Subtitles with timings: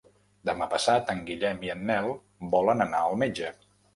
[0.49, 2.09] Demà passat en Guillem i en Nel
[2.57, 3.55] volen anar al metge.